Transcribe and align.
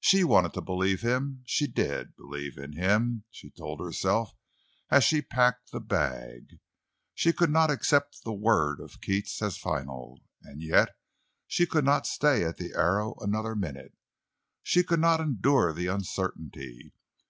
She 0.00 0.24
wanted 0.24 0.52
to 0.52 0.60
believe 0.60 1.02
in 1.04 1.08
him—she 1.08 1.68
did 1.68 2.14
believe 2.16 2.58
in 2.58 2.74
him, 2.74 3.24
she 3.30 3.48
told 3.48 3.80
herself 3.80 4.32
as 4.90 5.04
she 5.04 5.22
packed 5.22 5.72
the 5.72 5.80
bag; 5.80 6.60
she 7.14 7.32
could 7.32 7.48
not 7.48 7.70
accept 7.70 8.24
the 8.24 8.34
word 8.34 8.78
of 8.78 9.00
Keats 9.00 9.40
as 9.40 9.56
final. 9.56 10.18
And 10.42 10.60
yet 10.60 10.90
she 11.46 11.64
could 11.66 11.86
not 11.86 12.06
stay 12.06 12.44
at 12.44 12.58
the 12.58 12.74
Arrow 12.74 13.14
another 13.20 13.56
minute—she 13.56 14.82
could 14.84 15.00
not 15.00 15.20
endure 15.20 15.72
the 15.72 15.86
uncertainty. 15.86 16.92